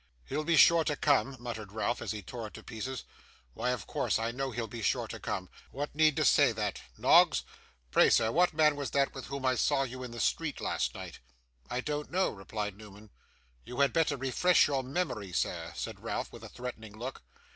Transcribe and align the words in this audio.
'He'll 0.25 0.43
be 0.43 0.55
sure 0.55 0.83
to 0.85 0.95
come,' 0.95 1.37
muttered 1.39 1.71
Ralph, 1.73 2.01
as 2.01 2.11
he 2.11 2.23
tore 2.23 2.47
it 2.47 2.55
to 2.55 2.63
pieces; 2.63 3.03
'why 3.53 3.69
of 3.69 3.85
course, 3.85 4.17
I 4.17 4.31
know 4.31 4.49
he'll 4.49 4.65
be 4.65 4.81
sure 4.81 5.07
to 5.07 5.19
come. 5.19 5.47
What 5.69 5.93
need 5.93 6.15
to 6.15 6.25
say 6.25 6.51
that? 6.53 6.81
Noggs! 6.97 7.43
Pray, 7.91 8.09
sir, 8.09 8.31
what 8.31 8.51
man 8.51 8.75
was 8.75 8.89
that, 8.89 9.13
with 9.13 9.25
whom 9.27 9.45
I 9.45 9.53
saw 9.53 9.83
you 9.83 10.01
in 10.01 10.09
the 10.09 10.19
street 10.19 10.59
last 10.59 10.95
night?' 10.95 11.19
'I 11.69 11.81
don't 11.81 12.09
know,' 12.11 12.31
replied 12.31 12.75
Newman. 12.79 13.11
'You 13.63 13.79
had 13.81 13.93
better 13.93 14.17
refresh 14.17 14.65
your 14.65 14.81
memory, 14.81 15.33
sir,' 15.33 15.71
said 15.75 15.99
Ralph, 16.01 16.33
with 16.33 16.43
a 16.43 16.49
threatening 16.49 16.97
look. 16.97 17.21